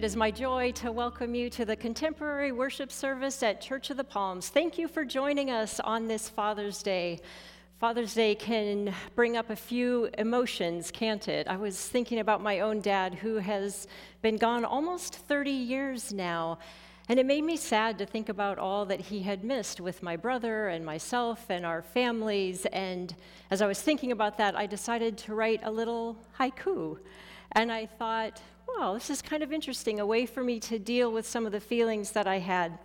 [0.00, 3.98] It is my joy to welcome you to the contemporary worship service at Church of
[3.98, 4.48] the Palms.
[4.48, 7.20] Thank you for joining us on this Father's Day.
[7.78, 11.46] Father's Day can bring up a few emotions, can't it?
[11.48, 13.86] I was thinking about my own dad, who has
[14.22, 16.58] been gone almost 30 years now.
[17.10, 20.16] And it made me sad to think about all that he had missed with my
[20.16, 22.64] brother and myself and our families.
[22.72, 23.14] And
[23.50, 26.96] as I was thinking about that, I decided to write a little haiku.
[27.52, 31.12] And I thought, well, this is kind of interesting, a way for me to deal
[31.12, 32.78] with some of the feelings that I had.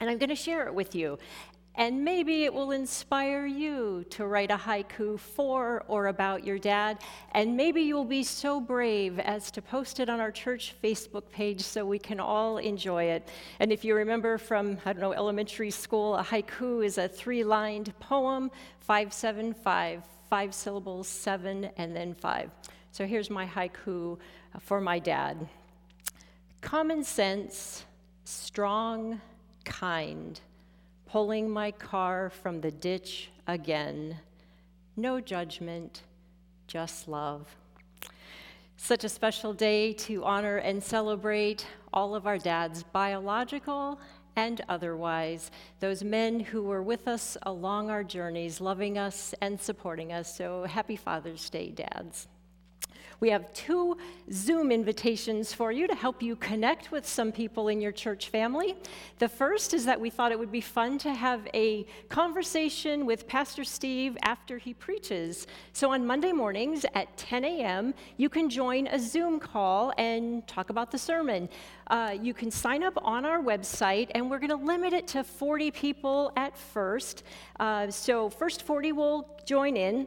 [0.00, 1.18] And I'm going to share it with you.
[1.78, 6.98] And maybe it will inspire you to write a haiku for or about your dad.
[7.32, 11.60] And maybe you'll be so brave as to post it on our church Facebook page
[11.60, 13.28] so we can all enjoy it.
[13.60, 17.44] And if you remember from, I don't know, elementary school, a haiku is a three
[17.44, 22.50] lined poem, 575, five syllables, seven, and then five.
[22.92, 24.18] So here's my haiku
[24.54, 25.48] uh, for my dad
[26.60, 27.84] Common sense,
[28.24, 29.20] strong,
[29.64, 30.40] kind,
[31.06, 34.16] pulling my car from the ditch again.
[34.96, 36.02] No judgment,
[36.66, 37.56] just love.
[38.76, 44.00] Such a special day to honor and celebrate all of our dads, biological
[44.36, 50.12] and otherwise, those men who were with us along our journeys, loving us and supporting
[50.12, 50.36] us.
[50.36, 52.28] So happy Father's Day, dads.
[53.20, 53.96] We have two
[54.32, 58.76] Zoom invitations for you to help you connect with some people in your church family.
[59.18, 63.26] The first is that we thought it would be fun to have a conversation with
[63.26, 65.48] Pastor Steve after he preaches.
[65.72, 70.70] So on Monday mornings at 10 a.m., you can join a Zoom call and talk
[70.70, 71.48] about the sermon.
[71.88, 75.24] Uh, you can sign up on our website, and we're going to limit it to
[75.24, 77.24] 40 people at first.
[77.58, 80.06] Uh, so, first 40 will join in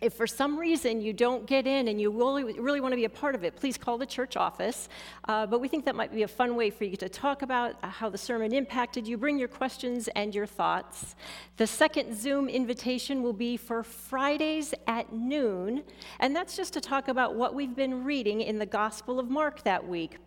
[0.00, 3.04] if for some reason you don't get in and you really, really want to be
[3.04, 4.88] a part of it, please call the church office.
[5.26, 7.82] Uh, but we think that might be a fun way for you to talk about
[7.84, 9.16] how the sermon impacted you.
[9.16, 11.16] Bring your questions and your thoughts.
[11.56, 15.82] The second Zoom invitation will be for Fridays at noon,
[16.20, 19.64] and that's just to talk about what we've been reading in the Gospel of Mark
[19.64, 20.18] that week.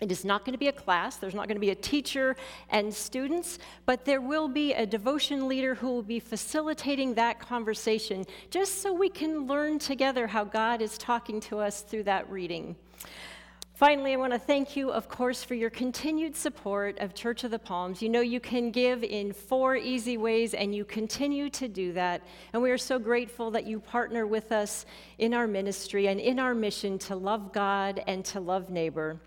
[0.00, 2.36] It is not going to be a class, there's not going to be a teacher
[2.68, 8.26] and students, but there will be a devotion leader who will be facilitating that conversation
[8.50, 12.74] just so we can learn together how God is talking to us through that reading.
[13.74, 17.50] Finally, I want to thank you, of course, for your continued support of Church of
[17.50, 18.00] the Palms.
[18.00, 22.22] You know you can give in four easy ways, and you continue to do that.
[22.52, 24.86] And we are so grateful that you partner with us
[25.18, 29.18] in our ministry and in our mission to love God and to love neighbor.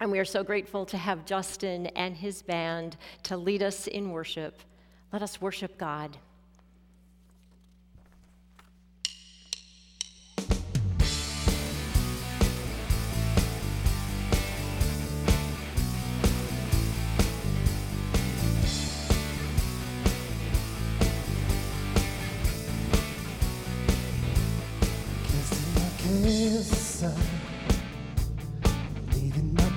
[0.00, 4.10] And we are so grateful to have Justin and his band to lead us in
[4.12, 4.58] worship.
[5.12, 6.16] Let us worship God.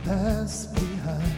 [0.04, 1.34] Past behind.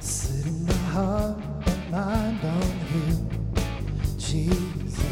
[0.00, 3.08] Setting my heart and mind on you,
[4.18, 5.04] Jesus.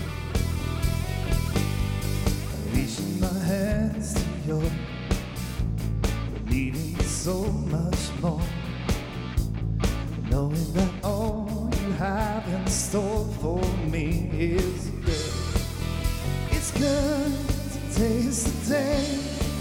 [2.73, 4.73] Reaching my hands to yours,
[6.47, 8.43] needing so much more.
[10.29, 15.33] Knowing that all you have in store for me is good.
[16.51, 17.33] It's good
[17.73, 19.19] to taste the day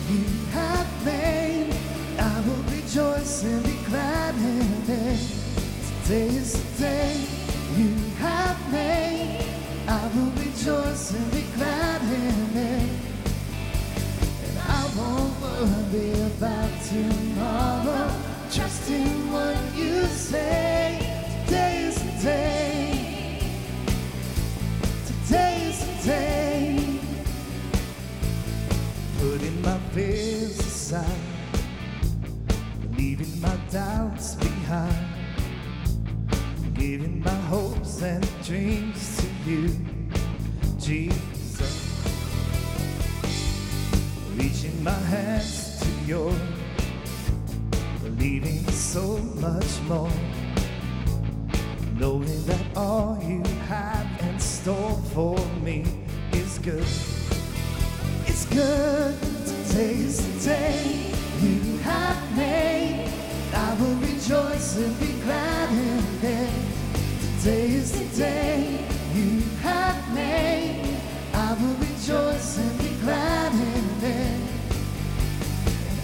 [0.10, 0.71] you have
[2.52, 5.20] will rejoice and be glad in it.
[6.04, 7.16] Today is the day
[7.78, 9.46] you have made.
[9.88, 12.90] I will rejoice and be glad in it.
[14.46, 18.12] And I won't worry about tomorrow.
[18.52, 21.00] Trust in what you say.
[21.46, 23.40] Today is the day.
[25.06, 27.00] Today is the day.
[29.20, 31.31] Putting my fears aside
[33.72, 35.08] doubts behind,
[36.74, 39.70] giving my hopes and dreams to you,
[40.78, 42.04] Jesus.
[44.36, 46.36] Reaching my hands to yours,
[48.04, 50.12] believing so much more,
[51.96, 55.86] knowing that all you have in store for me
[56.34, 56.86] is good.
[58.28, 63.11] It's good to taste the day you have made
[63.82, 66.50] will rejoice and be glad in it.
[67.40, 70.98] Today is the day you have made.
[71.34, 74.42] I will rejoice and be glad in it.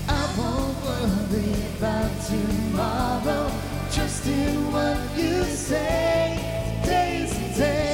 [0.09, 3.51] I won't worry about tomorrow.
[3.91, 6.81] Trust in what you say.
[6.83, 7.86] Today's the day.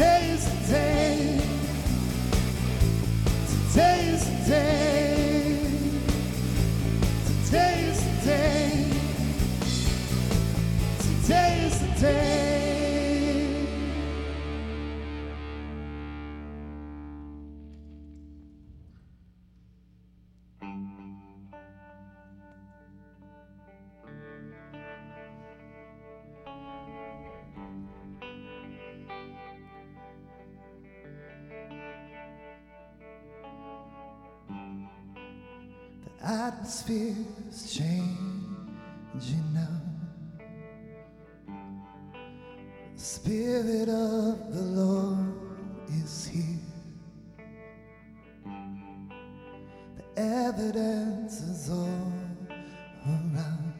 [0.00, 1.40] Today is the day.
[3.68, 4.69] Today is the day.
[36.70, 39.82] Atmosphere's changing now.
[42.94, 45.34] The Spirit of the Lord
[45.88, 46.44] is here.
[49.96, 52.12] The evidence is all
[53.04, 53.74] around.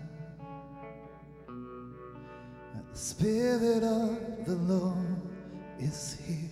[2.91, 5.21] The Spirit of the Lord
[5.79, 6.51] is here.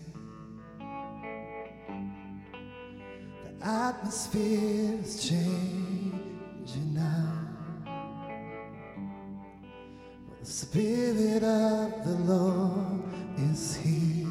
[3.43, 5.88] The atmosphere is changing
[6.99, 7.49] now.
[10.41, 13.03] The Spirit of the Lord
[13.51, 14.27] is here.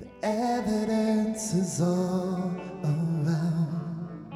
[0.00, 2.52] The evidence is all
[2.84, 4.32] around.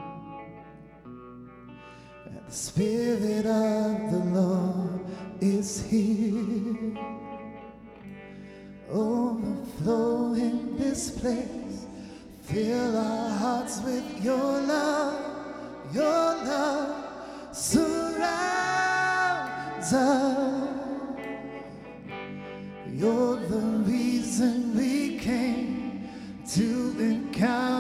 [2.27, 5.01] And the Spirit of the Lord
[5.41, 6.97] is here.
[8.91, 11.62] Overflow in this place.
[12.43, 15.95] Fill our hearts with your love.
[15.95, 18.33] Your love surrounds
[19.93, 20.69] us.
[22.89, 26.09] You're the reason we came
[26.49, 27.72] to encounter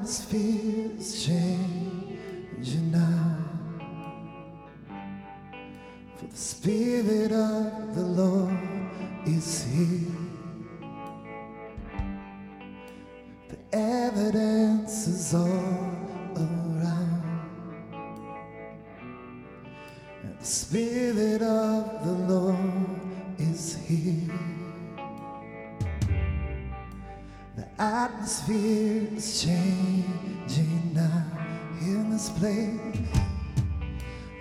[0.00, 3.36] The atmosphere is changing now.
[6.16, 7.79] For the Spirit of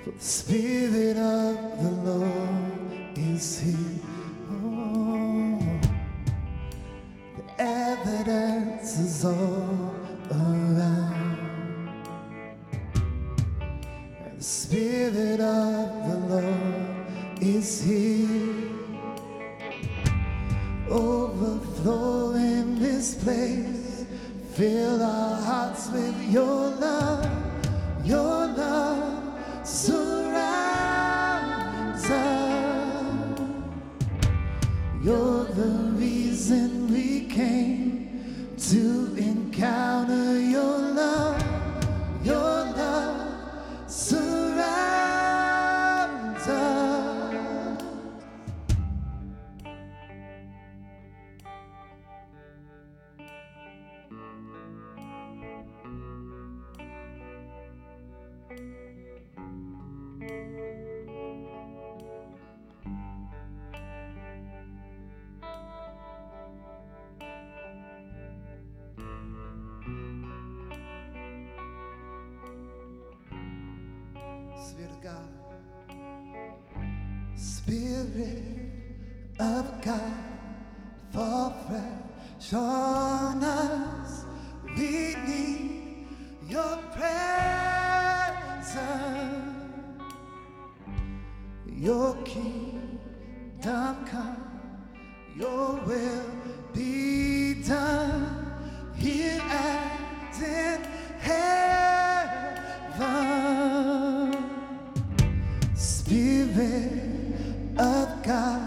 [0.10, 3.76] For the Spirit of the Lord is here.
[4.52, 5.60] Oh,
[7.38, 9.94] the evidence is all
[10.32, 11.38] around.
[14.26, 18.70] And the Spirit of the Lord is here.
[20.90, 24.06] Overflow in this place.
[24.54, 27.30] Fill our hearts with your love.
[28.04, 28.49] Your
[35.02, 39.99] You're the reason we came to encounter
[106.60, 108.59] Of God,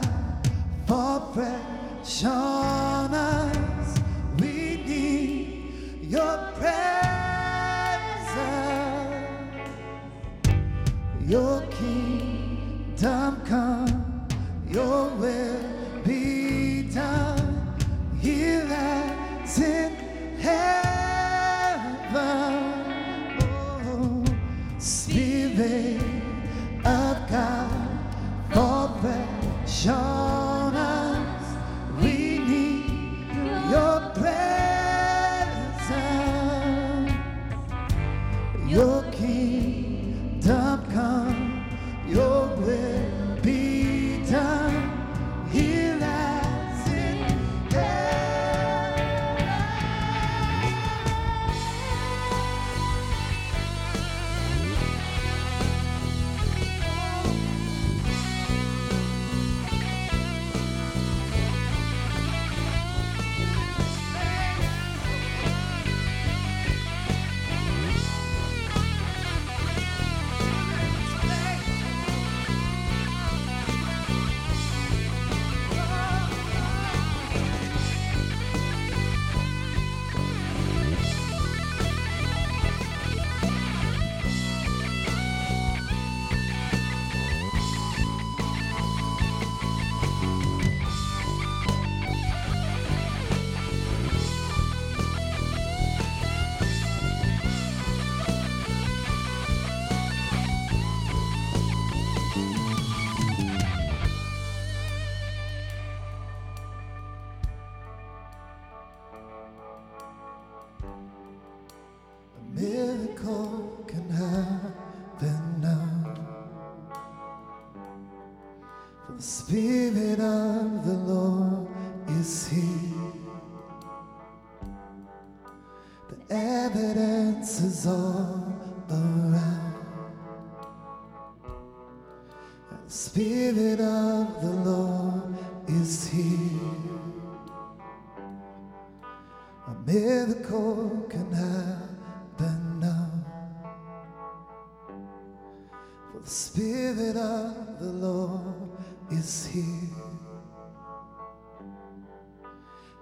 [146.32, 148.70] Spirit of the Lord
[149.10, 149.68] is here.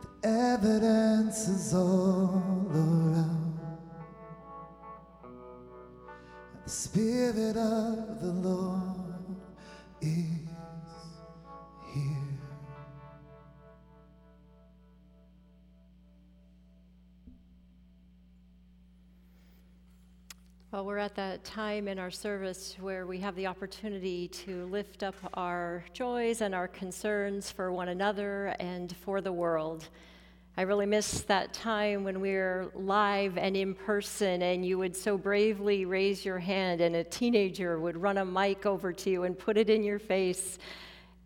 [0.03, 3.61] The evidence is all around.
[6.65, 9.37] The Spirit of the Lord
[10.01, 10.40] is
[20.73, 25.03] Well, we're at that time in our service where we have the opportunity to lift
[25.03, 29.89] up our joys and our concerns for one another and for the world.
[30.57, 34.95] I really miss that time when we were live and in person, and you would
[34.95, 39.25] so bravely raise your hand, and a teenager would run a mic over to you
[39.25, 40.57] and put it in your face,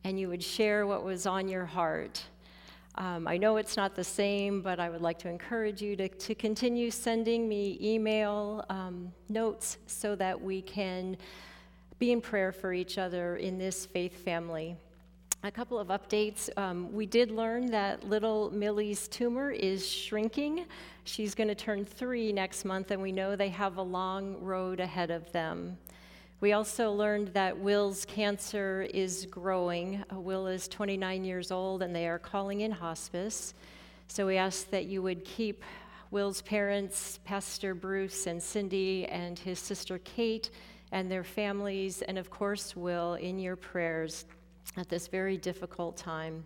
[0.05, 2.23] and you would share what was on your heart.
[2.97, 6.09] Um, I know it's not the same, but I would like to encourage you to,
[6.09, 11.17] to continue sending me email um, notes so that we can
[11.99, 14.77] be in prayer for each other in this faith family.
[15.43, 16.49] A couple of updates.
[16.57, 20.65] Um, we did learn that little Millie's tumor is shrinking.
[21.05, 24.81] She's going to turn three next month, and we know they have a long road
[24.81, 25.77] ahead of them.
[26.45, 30.05] We also learned that Will's cancer is growing.
[30.13, 33.55] Uh, Will is 29 years old, and they are calling in hospice.
[34.09, 35.65] So we ask that you would keep
[36.11, 40.51] Will's parents, Pastor Bruce and Cindy, and his sister Kate,
[40.93, 44.27] and their families, and of course, Will, in your prayers
[44.77, 46.45] at this very difficult time.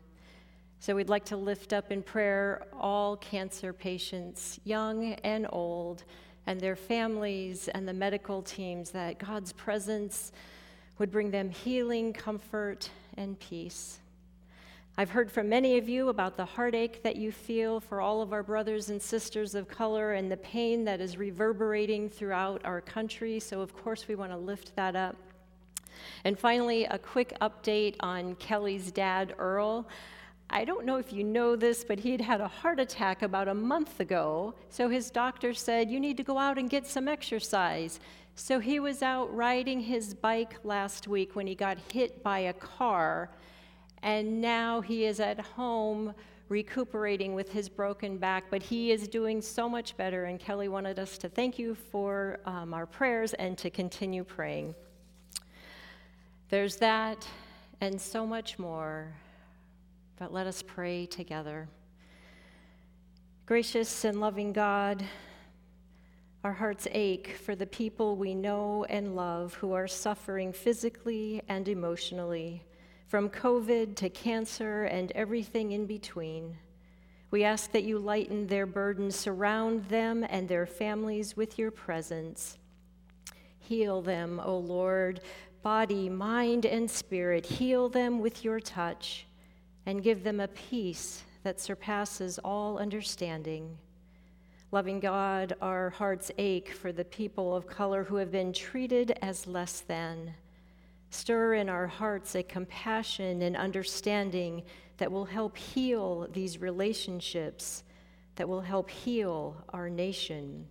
[0.78, 6.04] So we'd like to lift up in prayer all cancer patients, young and old,
[6.48, 10.32] and their families and the medical teams, that God's presence
[10.96, 12.88] would bring them healing, comfort,
[13.18, 13.98] and peace.
[14.96, 18.32] I've heard from many of you about the heartache that you feel for all of
[18.32, 23.38] our brothers and sisters of color and the pain that is reverberating throughout our country.
[23.40, 25.16] So, of course, we want to lift that up.
[26.24, 29.86] And finally, a quick update on Kelly's dad, Earl.
[30.50, 33.48] I don't know if you know this, but he had had a heart attack about
[33.48, 34.54] a month ago.
[34.70, 38.00] So his doctor said, You need to go out and get some exercise.
[38.34, 42.52] So he was out riding his bike last week when he got hit by a
[42.52, 43.30] car.
[44.02, 46.14] And now he is at home
[46.48, 50.24] recuperating with his broken back, but he is doing so much better.
[50.26, 54.74] And Kelly wanted us to thank you for um, our prayers and to continue praying.
[56.48, 57.26] There's that
[57.80, 59.12] and so much more,
[60.18, 61.68] but let us pray together.
[63.46, 65.04] Gracious and loving God,
[66.42, 71.68] our hearts ache for the people we know and love who are suffering physically and
[71.68, 72.64] emotionally,
[73.06, 76.56] from COVID to cancer and everything in between.
[77.30, 82.58] We ask that you lighten their burdens, surround them and their families with your presence.
[83.60, 85.20] Heal them, O Lord,
[85.62, 87.46] body, mind, and spirit.
[87.46, 89.27] Heal them with your touch
[89.88, 93.78] and give them a peace that surpasses all understanding.
[94.70, 99.46] Loving God, our hearts ache for the people of color who have been treated as
[99.46, 100.34] less than.
[101.08, 104.62] Stir in our hearts a compassion and understanding
[104.98, 107.82] that will help heal these relationships,
[108.36, 110.66] that will help heal our nation.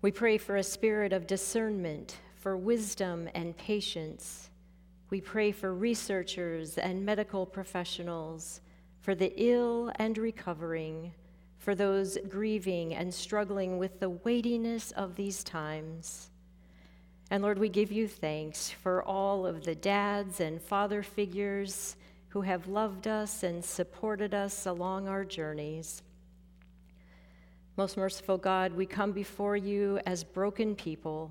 [0.00, 4.50] We pray for a spirit of discernment, for wisdom and patience.
[5.12, 8.62] We pray for researchers and medical professionals,
[9.02, 11.12] for the ill and recovering,
[11.58, 16.30] for those grieving and struggling with the weightiness of these times.
[17.30, 21.96] And Lord, we give you thanks for all of the dads and father figures
[22.28, 26.02] who have loved us and supported us along our journeys.
[27.76, 31.30] Most merciful God, we come before you as broken people.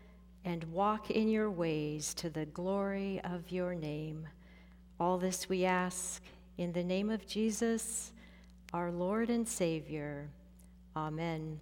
[0.45, 4.27] and walk in your ways to the glory of your name.
[4.99, 6.21] All this we ask
[6.57, 8.11] in the name of Jesus,
[8.73, 10.29] our Lord and Savior.
[10.95, 11.59] Amen.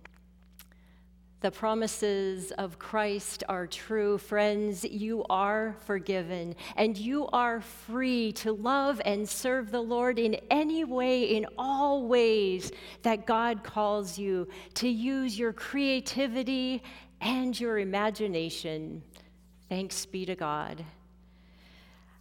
[1.42, 4.18] The promises of Christ are true.
[4.18, 10.36] Friends, you are forgiven and you are free to love and serve the Lord in
[10.52, 16.84] any way, in all ways that God calls you, to use your creativity
[17.22, 19.04] and your imagination.
[19.68, 20.84] Thanks be to God.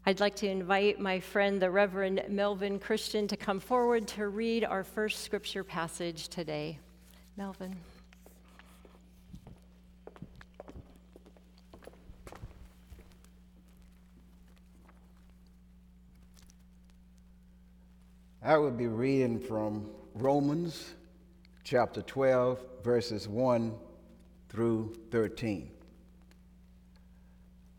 [0.07, 4.65] I'd like to invite my friend, the Reverend Melvin Christian, to come forward to read
[4.65, 6.79] our first scripture passage today.
[7.37, 7.77] Melvin.
[18.43, 20.95] I will be reading from Romans
[21.65, 23.75] chapter 12, verses 1
[24.49, 25.71] through 13.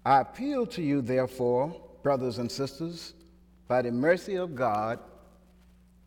[0.05, 3.13] I appeal to you, therefore, brothers and sisters,
[3.67, 4.99] by the mercy of God,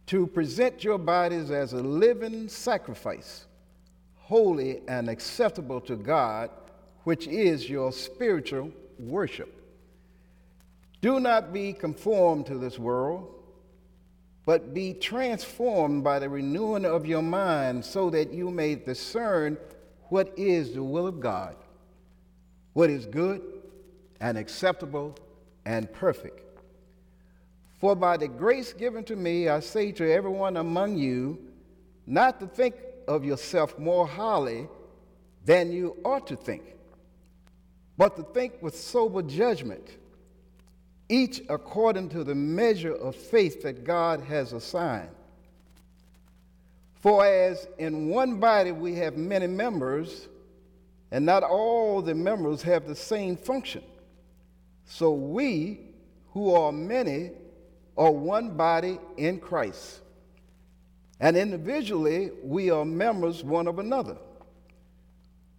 [0.06, 3.46] to present your bodies as a living sacrifice,
[4.16, 6.50] holy and acceptable to God,
[7.04, 9.54] which is your spiritual worship.
[11.00, 13.42] Do not be conformed to this world
[14.44, 19.56] but be transformed by the renewing of your mind so that you may discern
[20.12, 21.56] what is the will of God,
[22.74, 23.40] what is good
[24.20, 25.16] and acceptable
[25.64, 26.38] and perfect.
[27.80, 31.38] For by the grace given to me, I say to everyone among you
[32.06, 32.74] not to think
[33.08, 34.68] of yourself more highly
[35.46, 36.62] than you ought to think,
[37.96, 39.96] but to think with sober judgment
[41.08, 45.08] each according to the measure of faith that God has assigned.
[47.02, 50.28] For as in one body we have many members,
[51.10, 53.82] and not all the members have the same function,
[54.84, 55.80] so we,
[56.32, 57.32] who are many,
[57.98, 60.00] are one body in Christ.
[61.18, 64.16] And individually, we are members one of another.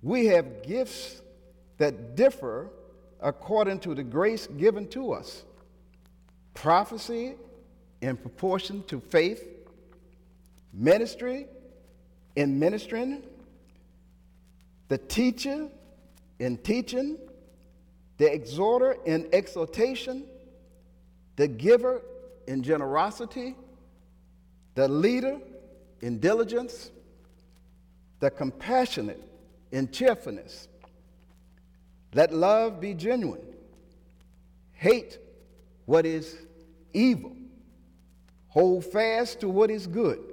[0.01, 1.21] We have gifts
[1.77, 2.69] that differ
[3.19, 5.43] according to the grace given to us.
[6.53, 7.35] Prophecy
[8.01, 9.45] in proportion to faith,
[10.73, 11.45] ministry
[12.35, 13.21] in ministering,
[14.87, 15.69] the teacher
[16.39, 17.17] in teaching,
[18.17, 20.25] the exhorter in exhortation,
[21.35, 22.01] the giver
[22.47, 23.55] in generosity,
[24.75, 25.39] the leader
[26.01, 26.91] in diligence,
[28.19, 29.21] the compassionate
[29.71, 30.67] in cheerfulness.
[32.13, 33.41] Let love be genuine.
[34.73, 35.17] Hate
[35.85, 36.37] what is
[36.93, 37.35] evil.
[38.49, 40.32] Hold fast to what is good.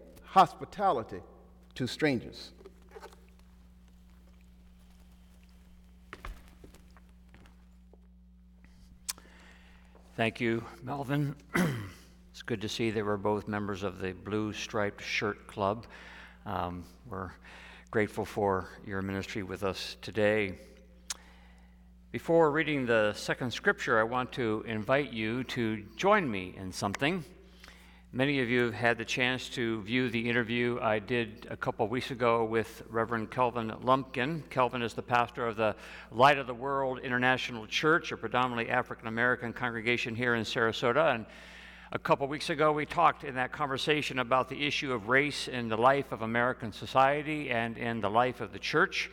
[0.31, 1.19] hospitality
[1.75, 2.51] to strangers.
[10.15, 11.35] Thank you, Melvin.
[12.31, 15.85] it's good to see that we're both members of the Blue Striped Shirt Club.
[16.45, 17.31] Um, we're
[17.89, 20.53] grateful for your ministry with us today.
[22.13, 27.25] Before reading the second scripture, I want to invite you to join me in something.
[28.13, 31.87] Many of you have had the chance to view the interview I did a couple
[31.87, 34.43] weeks ago with Reverend Kelvin Lumpkin.
[34.49, 35.77] Kelvin is the pastor of the
[36.11, 41.15] Light of the World International Church, a predominantly African American congregation here in Sarasota.
[41.15, 41.25] And
[41.93, 45.69] a couple weeks ago, we talked in that conversation about the issue of race in
[45.69, 49.09] the life of American society and in the life of the church.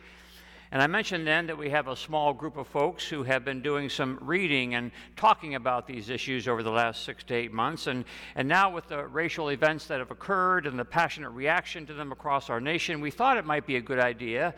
[0.71, 3.63] And I mentioned then that we have a small group of folks who have been
[3.63, 7.87] doing some reading and talking about these issues over the last six to eight months.
[7.87, 8.05] And,
[8.35, 12.11] and now, with the racial events that have occurred and the passionate reaction to them
[12.11, 14.53] across our nation, we thought it might be a good idea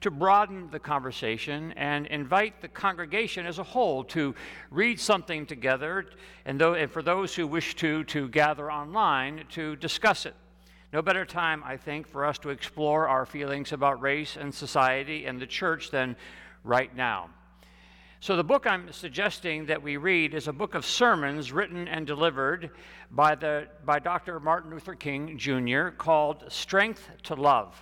[0.00, 4.34] to broaden the conversation and invite the congregation as a whole to
[4.72, 6.06] read something together,
[6.44, 10.34] and, though, and for those who wish to, to gather online to discuss it.
[10.92, 15.24] No better time, I think, for us to explore our feelings about race and society
[15.24, 16.16] and the church than
[16.64, 17.30] right now.
[18.20, 22.06] So, the book I'm suggesting that we read is a book of sermons written and
[22.06, 22.72] delivered
[23.10, 24.38] by, the, by Dr.
[24.38, 25.88] Martin Luther King Jr.
[25.88, 27.74] called Strength to Love.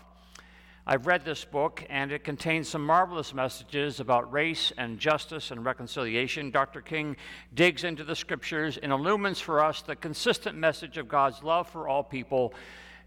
[0.86, 5.64] I've read this book, and it contains some marvelous messages about race and justice and
[5.64, 6.52] reconciliation.
[6.52, 6.80] Dr.
[6.80, 7.16] King
[7.54, 11.88] digs into the scriptures and illumines for us the consistent message of God's love for
[11.88, 12.54] all people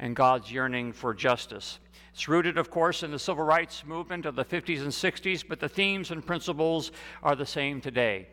[0.04, 1.80] and God's yearning for justice.
[2.14, 5.62] It's rooted, of course, in the civil rights movement of the 50s and 60s, but
[5.62, 6.92] the themes and principles
[7.24, 8.28] are the same today.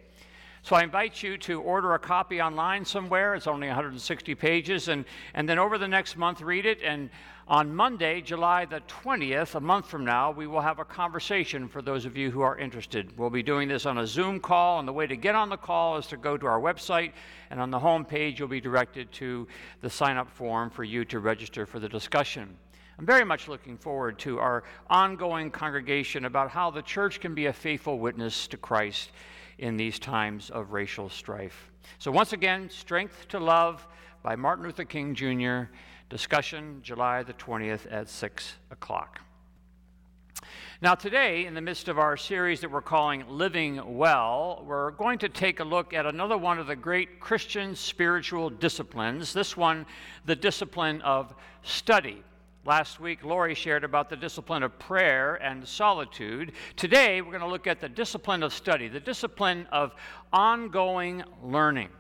[0.63, 3.37] So I invite you to order a copy online somewhere.
[3.37, 4.89] It's only 160 pages.
[4.89, 6.83] And, and then over the next month, read it.
[6.83, 7.09] And
[7.51, 11.83] on Monday, July the 20th, a month from now, we will have a conversation for
[11.83, 13.19] those of you who are interested.
[13.19, 14.79] We'll be doing this on a Zoom call.
[14.79, 17.11] And the way to get on the call is to go to our website.
[17.51, 19.49] And on the home page, you'll be directed to
[19.81, 22.57] the sign up form for you to register for the discussion.
[23.01, 27.47] I'm very much looking forward to our ongoing congregation about how the church can be
[27.47, 29.11] a faithful witness to Christ
[29.59, 31.69] in these times of racial strife.
[31.99, 33.89] So, once again, Strength to Love
[34.23, 35.73] by Martin Luther King Jr.,
[36.11, 39.21] discussion July the 20th at 6 o'clock.
[40.83, 45.19] Now, today, in the midst of our series that we're calling Living Well, we're going
[45.21, 49.87] to take a look at another one of the great Christian spiritual disciplines, this one,
[50.25, 52.23] the discipline of study.
[52.65, 56.53] Last week, Lori shared about the discipline of prayer and solitude.
[56.77, 59.95] Today, we're going to look at the discipline of study, the discipline of
[60.33, 61.91] ongoing learning.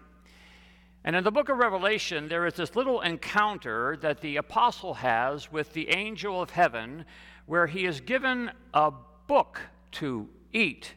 [1.04, 5.50] And in the book of Revelation, there is this little encounter that the apostle has
[5.50, 7.06] with the angel of heaven
[7.46, 8.92] where he is given a
[9.26, 9.60] book
[9.92, 10.92] to eat.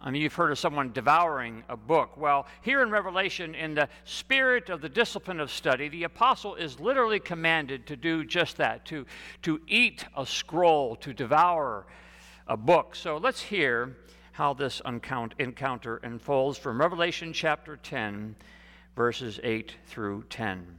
[0.00, 2.16] I mean, you've heard of someone devouring a book.
[2.16, 6.80] Well, here in Revelation, in the spirit of the discipline of study, the apostle is
[6.80, 9.04] literally commanded to do just that to,
[9.42, 11.86] to eat a scroll, to devour
[12.46, 12.94] a book.
[12.94, 13.96] So let's hear
[14.32, 18.36] how this encounter unfolds from Revelation chapter 10,
[18.98, 20.76] verses 8 through 10.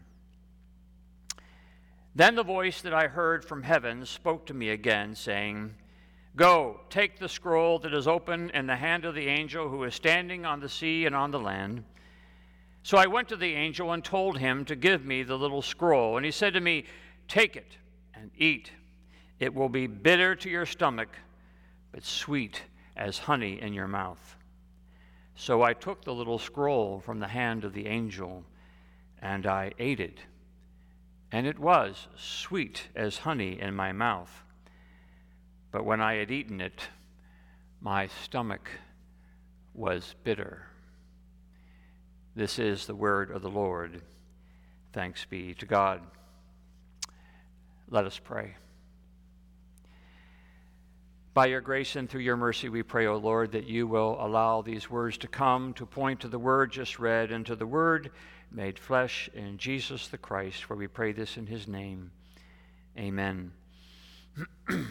[2.14, 5.74] Then the voice that I heard from heaven spoke to me again, saying,
[6.36, 9.96] Go, take the scroll that is open in the hand of the angel who is
[9.96, 11.86] standing on the sea and on the land.
[12.84, 16.18] So I went to the angel and told him to give me the little scroll.
[16.18, 16.84] And he said to me,
[17.30, 17.78] Take it
[18.14, 18.70] and eat.
[19.40, 21.16] It will be bitter to your stomach,
[21.94, 22.64] but sweet
[22.98, 24.36] as honey in your mouth.
[25.40, 28.44] So I took the little scroll from the hand of the angel,
[29.22, 30.20] and I ate it.
[31.32, 34.44] And it was sweet as honey in my mouth.
[35.72, 36.90] But when I had eaten it,
[37.80, 38.70] my stomach
[39.74, 40.68] was bitter.
[42.36, 44.02] This is the word of the Lord.
[44.92, 46.02] Thanks be to God.
[47.90, 48.56] Let us pray.
[51.34, 54.64] By your grace and through your mercy, we pray, O Lord, that you will allow
[54.64, 58.10] these words to come to point to the word just read and to the word
[58.52, 62.10] made flesh in Jesus the Christ, for we pray this in his name.
[62.98, 63.52] Amen.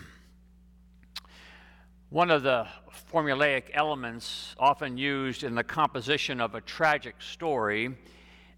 [2.10, 2.68] One of the
[3.12, 7.96] formulaic elements often used in the composition of a tragic story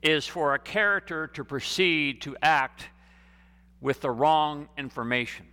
[0.02, 2.90] is for a character to proceed to act
[3.80, 5.46] with the wrong information.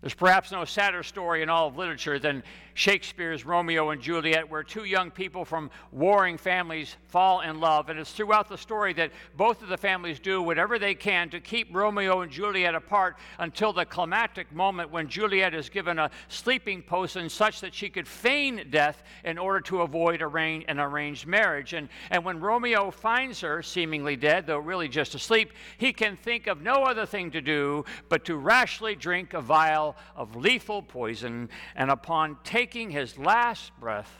[0.00, 2.42] There's perhaps no sadder story in all of literature than
[2.80, 7.90] Shakespeare's Romeo and Juliet, where two young people from warring families fall in love.
[7.90, 11.40] And it's throughout the story that both of the families do whatever they can to
[11.40, 16.80] keep Romeo and Juliet apart until the climactic moment when Juliet is given a sleeping
[16.80, 21.74] potion such that she could feign death in order to avoid an arranged marriage.
[21.74, 26.46] And, and when Romeo finds her, seemingly dead, though really just asleep, he can think
[26.46, 31.50] of no other thing to do but to rashly drink a vial of lethal poison.
[31.76, 34.16] And upon taking his last breath,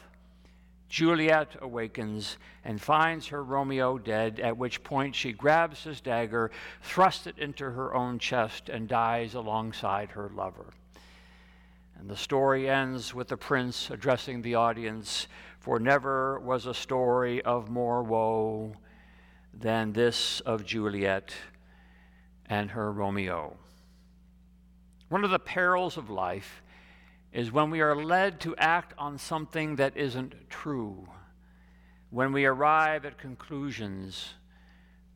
[0.88, 6.50] Juliet awakens and finds her Romeo dead, at which point she grabs his dagger,
[6.82, 10.66] thrusts it into her own chest, and dies alongside her lover.
[11.96, 15.28] And the story ends with the prince addressing the audience
[15.60, 18.74] For never was a story of more woe
[19.54, 21.34] than this of Juliet
[22.46, 23.56] and her Romeo.
[25.08, 26.62] One of the perils of life
[27.32, 31.08] is when we are led to act on something that isn't true,
[32.10, 34.34] when we arrive at conclusions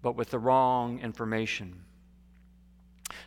[0.05, 1.83] but with the wrong information.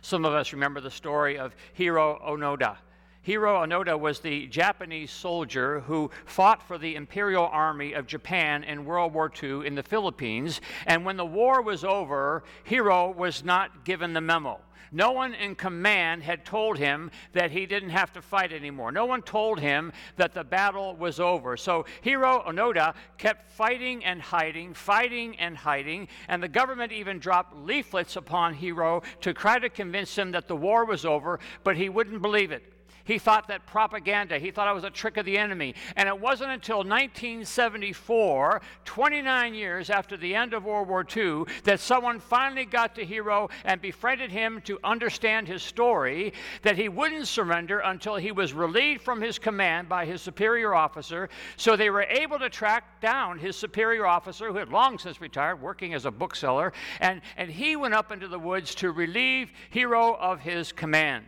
[0.00, 2.76] Some of us remember the story of Hiro Onoda.
[3.22, 8.84] Hiro Onoda was the Japanese soldier who fought for the Imperial Army of Japan in
[8.84, 10.60] World War II in the Philippines.
[10.86, 14.60] And when the war was over, Hiro was not given the memo.
[14.90, 18.90] No one in command had told him that he didn't have to fight anymore.
[18.90, 21.56] No one told him that the battle was over.
[21.56, 27.54] So Hiro Onoda kept fighting and hiding, fighting and hiding, and the government even dropped
[27.56, 31.88] leaflets upon Hiro to try to convince him that the war was over, but he
[31.88, 32.77] wouldn't believe it.
[33.08, 35.74] He thought that propaganda, he thought it was a trick of the enemy.
[35.96, 41.80] And it wasn't until 1974, 29 years after the end of World War II, that
[41.80, 47.26] someone finally got to Hiro and befriended him to understand his story, that he wouldn't
[47.26, 51.30] surrender until he was relieved from his command by his superior officer.
[51.56, 55.62] So they were able to track down his superior officer, who had long since retired,
[55.62, 60.14] working as a bookseller, and, and he went up into the woods to relieve Hiro
[60.16, 61.24] of his command.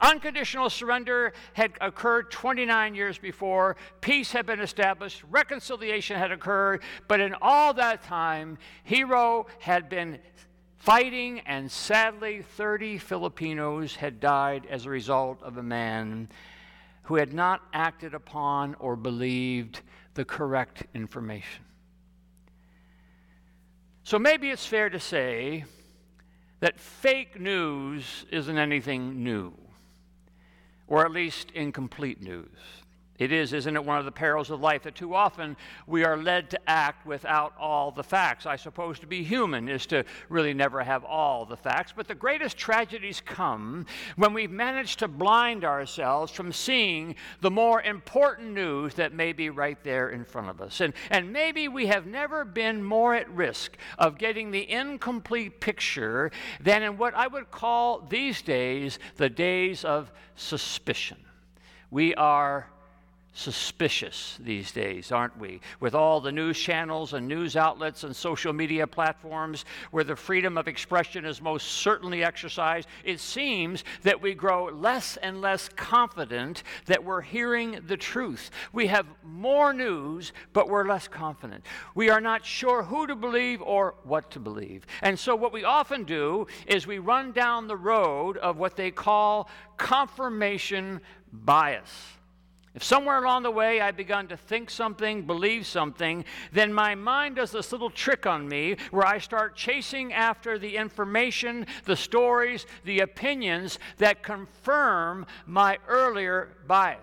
[0.00, 3.76] Unconditional surrender had occurred 29 years before.
[4.00, 5.22] Peace had been established.
[5.30, 6.82] Reconciliation had occurred.
[7.06, 10.18] But in all that time, Hiro had been
[10.76, 16.28] fighting, and sadly, 30 Filipinos had died as a result of a man
[17.04, 19.80] who had not acted upon or believed
[20.14, 21.64] the correct information.
[24.02, 25.64] So maybe it's fair to say
[26.60, 29.54] that fake news isn't anything new
[30.86, 32.83] or at least incomplete news.
[33.16, 36.16] It is, isn't it, one of the perils of life that too often we are
[36.16, 38.44] led to act without all the facts.
[38.44, 42.16] I suppose to be human is to really never have all the facts, but the
[42.16, 48.94] greatest tragedies come when we've managed to blind ourselves from seeing the more important news
[48.94, 50.80] that may be right there in front of us.
[50.80, 56.32] And, and maybe we have never been more at risk of getting the incomplete picture
[56.60, 61.18] than in what I would call these days the days of suspicion.
[61.92, 62.66] We are
[63.34, 65.60] suspicious these days, aren't we?
[65.80, 70.56] With all the news channels and news outlets and social media platforms where the freedom
[70.56, 76.62] of expression is most certainly exercised, it seems that we grow less and less confident
[76.86, 78.50] that we're hearing the truth.
[78.72, 81.64] We have more news, but we're less confident.
[81.96, 84.86] We are not sure who to believe or what to believe.
[85.02, 88.92] And so, what we often do is we run down the road of what they
[88.92, 91.00] call confirmation
[91.32, 91.90] bias.
[92.74, 97.36] If somewhere along the way I've begun to think something, believe something, then my mind
[97.36, 102.66] does this little trick on me where I start chasing after the information, the stories,
[102.84, 106.98] the opinions that confirm my earlier bias.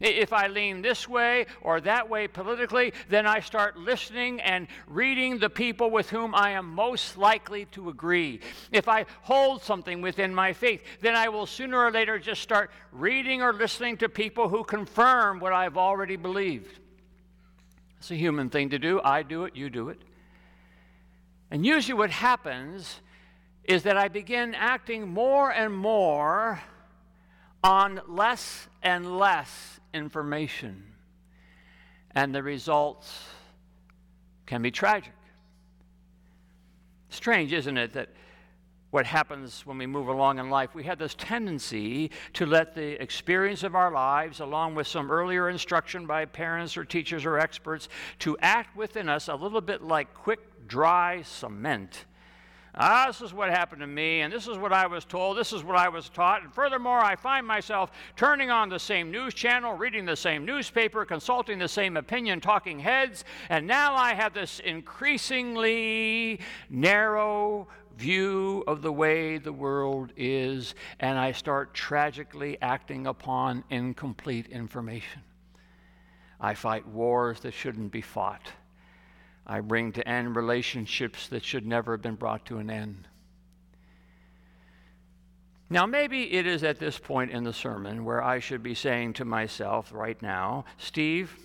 [0.00, 5.38] If I lean this way or that way politically, then I start listening and reading
[5.38, 8.40] the people with whom I am most likely to agree.
[8.72, 12.70] If I hold something within my faith, then I will sooner or later just start
[12.92, 16.80] reading or listening to people who confirm what I've already believed.
[17.98, 19.02] It's a human thing to do.
[19.04, 20.00] I do it, you do it.
[21.50, 23.00] And usually what happens
[23.64, 26.62] is that I begin acting more and more
[27.62, 30.84] on less and less information.
[32.12, 33.26] And the results
[34.46, 35.12] can be tragic.
[37.10, 38.08] Strange, isn't it, that
[38.90, 43.00] what happens when we move along in life, we have this tendency to let the
[43.00, 47.88] experience of our lives, along with some earlier instruction by parents or teachers or experts,
[48.18, 52.04] to act within us a little bit like quick, dry cement.
[52.74, 55.52] Ah, this is what happened to me, and this is what I was told, this
[55.52, 59.34] is what I was taught, and furthermore, I find myself turning on the same news
[59.34, 64.34] channel, reading the same newspaper, consulting the same opinion talking heads, and now I have
[64.34, 67.66] this increasingly narrow
[67.98, 75.22] view of the way the world is, and I start tragically acting upon incomplete information.
[76.40, 78.52] I fight wars that shouldn't be fought.
[79.50, 83.08] I bring to end relationships that should never have been brought to an end.
[85.68, 89.14] Now, maybe it is at this point in the sermon where I should be saying
[89.14, 91.36] to myself right now, Steve,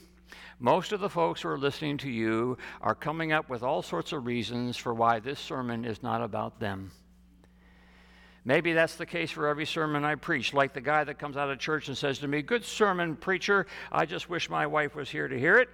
[0.59, 4.11] most of the folks who are listening to you are coming up with all sorts
[4.11, 6.91] of reasons for why this sermon is not about them.
[8.43, 11.49] Maybe that's the case for every sermon I preach, like the guy that comes out
[11.49, 13.65] of church and says to me, Good sermon, preacher.
[13.91, 15.69] I just wish my wife was here to hear it.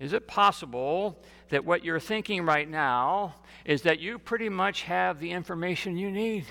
[0.00, 3.34] Is it possible that what you're thinking right now
[3.66, 6.46] is that you pretty much have the information you need?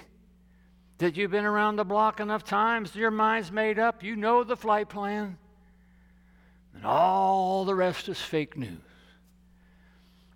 [1.00, 4.56] That you've been around the block enough times, your mind's made up, you know the
[4.56, 5.38] flight plan,
[6.76, 8.78] and all the rest is fake news.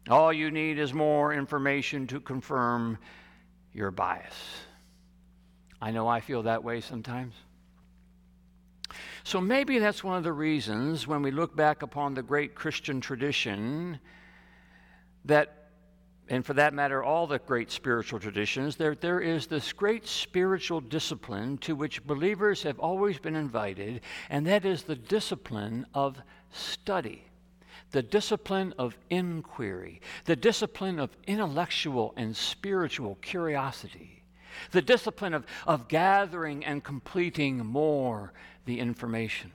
[0.09, 2.97] All you need is more information to confirm
[3.73, 4.35] your bias.
[5.79, 7.35] I know I feel that way sometimes.
[9.25, 12.99] So maybe that's one of the reasons when we look back upon the great Christian
[12.99, 13.99] tradition
[15.23, 15.69] that,
[16.27, 20.81] and for that matter, all the great spiritual traditions, there, there is this great spiritual
[20.81, 27.23] discipline to which believers have always been invited, and that is the discipline of study.
[27.91, 34.23] The discipline of inquiry, the discipline of intellectual and spiritual curiosity,
[34.71, 38.33] the discipline of, of gathering and completing more
[38.65, 39.51] the information.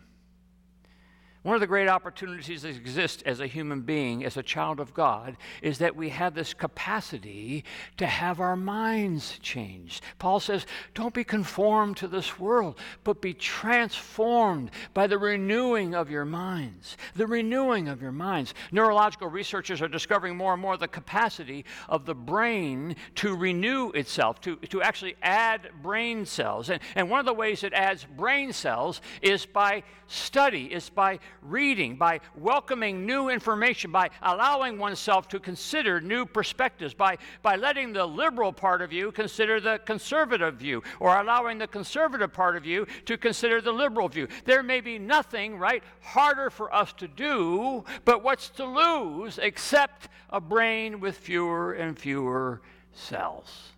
[1.49, 4.93] One of the great opportunities that exist as a human being, as a child of
[4.93, 7.65] God, is that we have this capacity
[7.97, 10.05] to have our minds changed.
[10.19, 16.11] Paul says, Don't be conformed to this world, but be transformed by the renewing of
[16.11, 16.99] your minds.
[17.17, 18.53] The renewing of your minds.
[18.71, 24.39] Neurological researchers are discovering more and more the capacity of the brain to renew itself,
[24.43, 26.69] to, to actually add brain cells.
[26.69, 31.21] And, and one of the ways it adds brain cells is by study, is by
[31.43, 37.93] reading, by welcoming new information, by allowing oneself to consider new perspectives, by, by letting
[37.93, 42.67] the liberal part of you consider the conservative view, or allowing the conservative part of
[42.67, 44.29] you to consider the liberal view.
[44.45, 50.09] There may be nothing, right, harder for us to do, but what's to lose except
[50.31, 52.63] a brain with fewer and fewer
[52.93, 53.73] cells?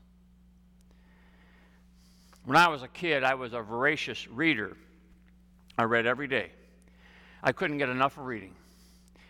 [2.44, 4.76] When I was a kid, I was a voracious reader.
[5.78, 6.50] I read every day.
[7.42, 8.54] I couldn't get enough of reading.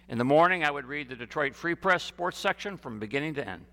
[0.09, 3.49] In the morning, I would read the Detroit Free Press sports section from beginning to
[3.49, 3.65] end.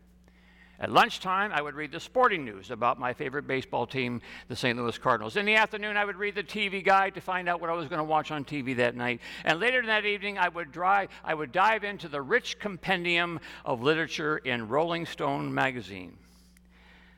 [0.80, 4.78] At lunchtime, I would read the sporting news about my favorite baseball team, the St.
[4.78, 5.36] Louis Cardinals.
[5.36, 7.88] In the afternoon, I would read the TV guide to find out what I was
[7.88, 9.20] going to watch on TV that night.
[9.44, 13.40] And later in that evening, I would, dry, I would dive into the rich compendium
[13.66, 16.16] of literature in Rolling Stone magazine.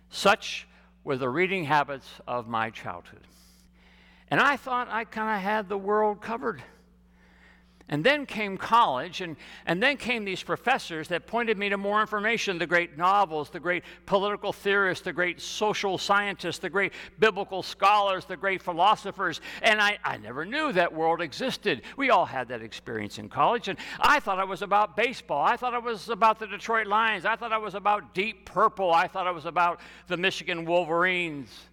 [0.09, 0.65] Such
[1.03, 3.27] were the reading habits of my childhood.
[4.31, 6.63] And I thought I kind of had the world covered.
[7.89, 9.35] And then came college, and,
[9.65, 13.59] and then came these professors that pointed me to more information the great novels, the
[13.59, 19.41] great political theorists, the great social scientists, the great biblical scholars, the great philosophers.
[19.63, 21.81] And I, I never knew that world existed.
[21.97, 23.67] We all had that experience in college.
[23.67, 25.43] And I thought I was about baseball.
[25.43, 27.25] I thought I was about the Detroit Lions.
[27.25, 28.93] I thought I was about Deep Purple.
[28.93, 31.68] I thought I was about the Michigan Wolverines.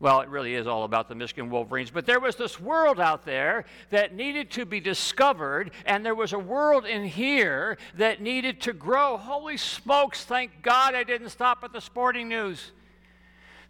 [0.00, 1.90] Well, it really is all about the Michigan Wolverines.
[1.90, 6.32] But there was this world out there that needed to be discovered, and there was
[6.32, 9.16] a world in here that needed to grow.
[9.16, 12.70] Holy smokes, thank God I didn't stop at the sporting news.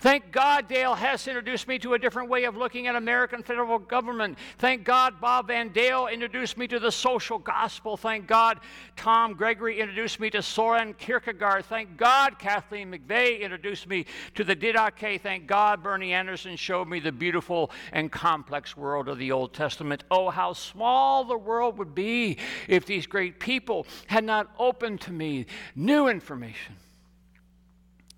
[0.00, 3.80] Thank God Dale Hess introduced me to a different way of looking at American federal
[3.80, 4.38] government.
[4.58, 7.96] Thank God Bob Van Dale introduced me to the social gospel.
[7.96, 8.60] Thank God
[8.94, 11.64] Tom Gregory introduced me to Soren Kierkegaard.
[11.64, 15.20] Thank God Kathleen McVey introduced me to the Didache.
[15.20, 20.04] Thank God Bernie Anderson showed me the beautiful and complex world of the Old Testament.
[20.12, 22.38] Oh, how small the world would be
[22.68, 26.76] if these great people had not opened to me new information.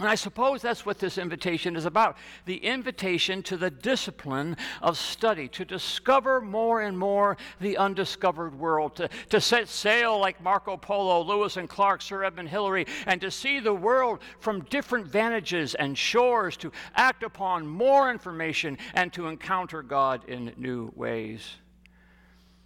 [0.01, 4.97] And I suppose that's what this invitation is about the invitation to the discipline of
[4.97, 10.79] study, to discover more and more the undiscovered world, to, to set sail like Marco
[10.79, 15.75] Polo, Lewis and Clark, Sir Edmund Hillary, and to see the world from different vantages
[15.75, 21.57] and shores, to act upon more information and to encounter God in new ways.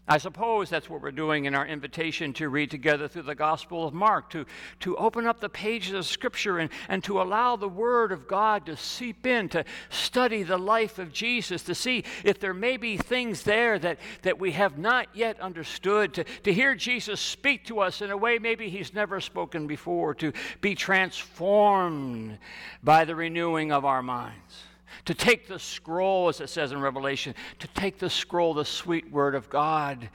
[0.06, 3.86] I suppose that's what we're doing in our invitation to read together through the Gospel
[3.86, 4.44] of Mark, to,
[4.80, 8.66] to open up the pages of Scripture and, and to allow the Word of God
[8.66, 12.98] to seep in, to study the life of Jesus, to see if there may be
[12.98, 17.80] things there that, that we have not yet understood, to, to hear Jesus speak to
[17.80, 22.38] us in a way maybe He's never spoken before, to be transformed
[22.82, 24.64] by the renewing of our minds
[25.04, 29.10] to take the scroll, as it says in Revelation, to take the scroll, the sweet
[29.10, 30.08] word of God,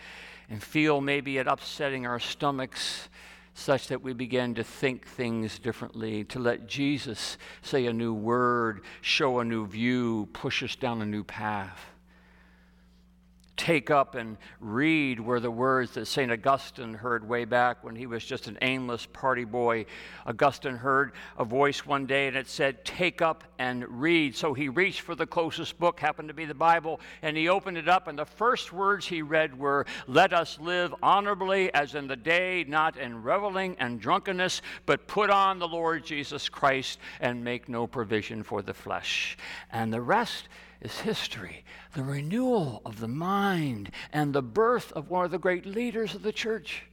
[0.50, 3.10] and feel maybe it upsetting our stomachs
[3.54, 8.82] such that we begin to think things differently, to let Jesus say a new word,
[9.02, 11.88] show a new view, push us down a new path
[13.60, 16.32] take up and read were the words that St.
[16.32, 19.86] Augustine heard way back when he was just an aimless party boy.
[20.26, 24.34] Augustine heard a voice one day and it said, Take up and read.
[24.34, 27.78] So he reached for the closest book, happened to be the Bible, and he opened
[27.78, 28.08] it up.
[28.08, 32.64] And the first words he read were, Let us live honorably as in the day,
[32.66, 37.88] not in reveling and drunkenness, but put on the Lord Jesus Christ and make no
[37.88, 39.38] provision for the flesh.
[39.70, 40.48] And the rest
[40.82, 41.64] is history,
[41.94, 46.24] the renewal of the mind, and the birth of one of the great leaders of
[46.24, 46.84] the church.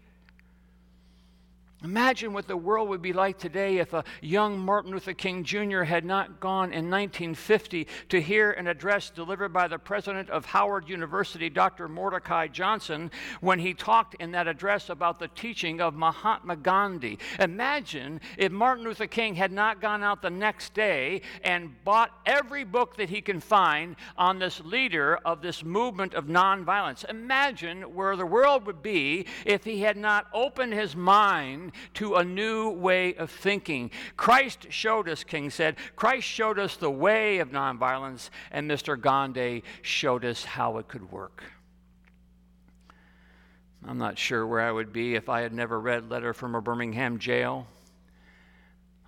[1.85, 5.83] Imagine what the world would be like today if a young Martin Luther King Jr.
[5.83, 10.89] had not gone in 1950 to hear an address delivered by the president of Howard
[10.89, 11.87] University, Dr.
[11.87, 13.11] Mordecai Johnson,
[13.43, 17.19] when he talked in that address about the teaching of Mahatma Gandhi.
[17.41, 22.65] Imagine if Martin Luther King had not gone out the next day and bought every
[22.65, 27.05] book that he can find on this leader of this movement of nonviolence.
[27.11, 32.25] Imagine where the world would be if he had not opened his mind to a
[32.25, 33.91] new way of thinking.
[34.17, 39.01] Christ showed us, King said, Christ showed us the way of nonviolence, and Mr.
[39.01, 41.43] Gandhi showed us how it could work.
[43.87, 46.61] I'm not sure where I would be if I had never read Letter from a
[46.61, 47.67] Birmingham Jail.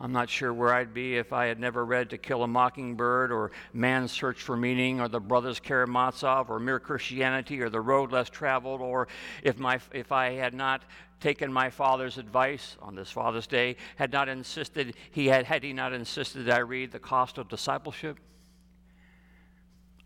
[0.00, 3.32] I'm not sure where I'd be if I had never read To Kill a Mockingbird
[3.32, 8.12] or Man's Search for Meaning or The Brothers Karamazov or Mere Christianity or The Road
[8.12, 9.08] Less Traveled or
[9.42, 10.82] if, my, if I had not
[11.20, 15.72] taken my father's advice on this Father's Day, had not insisted, he had, had he
[15.72, 18.18] not insisted that I read The Cost of Discipleship.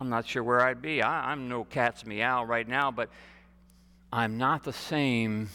[0.01, 1.03] I'm not sure where I'd be.
[1.03, 3.09] I, I'm no cat's meow right now, but
[4.11, 5.49] I'm not the same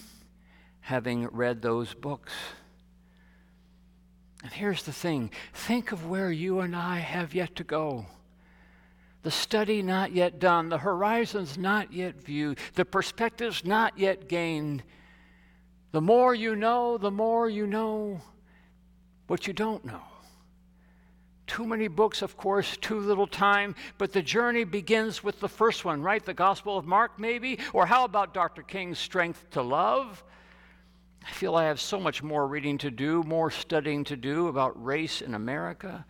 [0.80, 2.32] having read those books.
[4.42, 8.06] And here's the thing think of where you and I have yet to go.
[9.22, 14.84] The study not yet done, the horizons not yet viewed, the perspectives not yet gained.
[15.90, 18.20] The more you know, the more you know
[19.26, 20.02] what you don't know.
[21.46, 25.84] Too many books, of course, too little time, but the journey begins with the first
[25.84, 26.24] one, right?
[26.24, 27.58] The Gospel of Mark, maybe?
[27.72, 28.62] Or how about Dr.
[28.62, 30.22] King's Strength to Love?
[31.26, 34.82] I feel I have so much more reading to do, more studying to do about
[34.82, 36.04] race in America.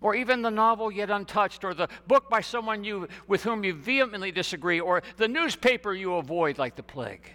[0.00, 3.74] Or even the novel Yet Untouched, or the book by someone you, with whom you
[3.74, 7.30] vehemently disagree, or the newspaper you avoid like the plague.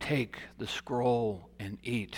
[0.00, 2.16] Take the scroll and eat,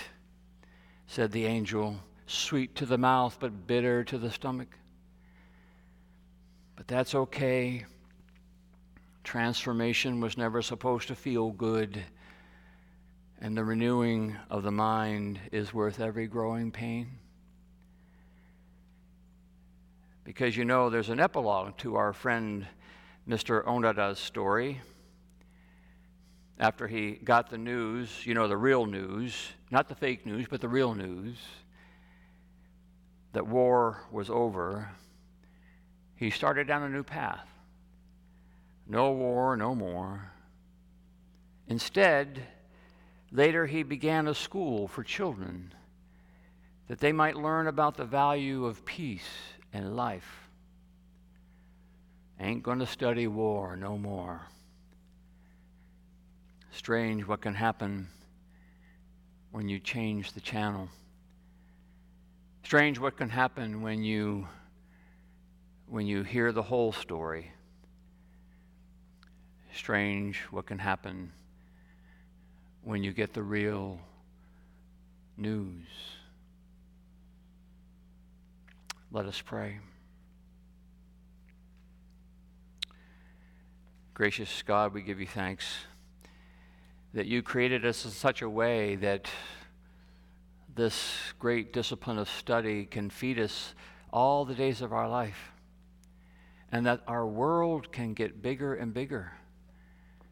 [1.06, 1.96] said the angel,
[2.26, 4.76] sweet to the mouth, but bitter to the stomach.
[6.74, 7.84] But that's okay.
[9.22, 12.02] Transformation was never supposed to feel good.
[13.40, 17.18] And the renewing of the mind is worth every growing pain.
[20.24, 22.66] Because you know, there's an epilogue to our friend
[23.28, 23.64] Mr.
[23.64, 24.80] Onoda's story.
[26.58, 29.34] After he got the news, you know, the real news,
[29.70, 31.36] not the fake news, but the real news,
[33.34, 34.90] that war was over,
[36.14, 37.46] he started down a new path.
[38.86, 40.32] No war, no more.
[41.68, 42.46] Instead,
[43.32, 45.72] Later, he began a school for children
[46.88, 49.28] that they might learn about the value of peace
[49.72, 50.48] and life.
[52.38, 54.42] Ain't going to study war no more.
[56.70, 58.08] Strange what can happen
[59.50, 60.88] when you change the channel.
[62.62, 64.46] Strange what can happen when you
[65.88, 67.52] when you hear the whole story.
[69.72, 71.32] Strange what can happen
[72.86, 73.98] when you get the real
[75.36, 75.88] news.
[79.10, 79.80] Let us pray.
[84.14, 85.66] Gracious God, we give you thanks
[87.12, 89.28] that you created us in such a way that
[90.76, 93.74] this great discipline of study can feed us
[94.12, 95.50] all the days of our life,
[96.70, 99.32] and that our world can get bigger and bigger,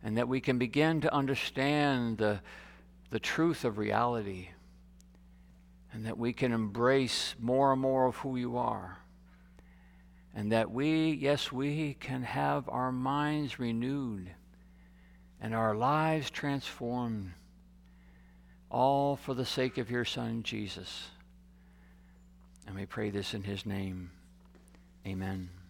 [0.05, 2.41] and that we can begin to understand the,
[3.11, 4.51] the truth of reality,
[5.93, 8.99] and that we can embrace more and more of who you are.
[10.37, 14.31] And that we, yes, we can have our minds renewed
[15.41, 17.33] and our lives transformed,
[18.71, 21.09] all for the sake of your Son, Jesus.
[22.67, 24.11] And we pray this in his name.
[25.07, 25.64] Amen.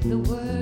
[0.04, 0.61] The Word